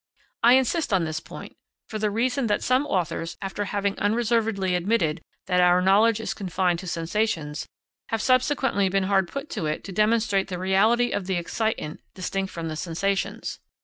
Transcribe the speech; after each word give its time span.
I 0.41 0.53
insist 0.53 0.91
on 0.91 1.03
this 1.05 1.19
point, 1.19 1.55
for 1.87 1.99
the 1.99 2.09
reason 2.09 2.47
that 2.47 2.63
some 2.63 2.87
authors, 2.87 3.37
after 3.39 3.65
having 3.65 3.99
unreservedly 3.99 4.73
admitted 4.73 5.21
that 5.45 5.61
our 5.61 5.79
knowledge 5.79 6.19
is 6.19 6.33
confined 6.33 6.79
to 6.79 6.87
sensations, 6.87 7.67
have 8.07 8.19
subsequently 8.19 8.89
been 8.89 9.03
hard 9.03 9.27
put 9.27 9.47
to 9.51 9.67
it 9.67 9.83
to 9.83 9.91
demonstrate 9.91 10.47
the 10.47 10.57
reality 10.57 11.11
of 11.11 11.27
the 11.27 11.35
excitant 11.35 11.99
distinct 12.15 12.51
from 12.51 12.67
the 12.67 12.75
sensations. 12.75 13.59